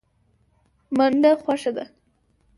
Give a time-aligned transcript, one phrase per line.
[0.97, 1.85] منډه خوښه ده.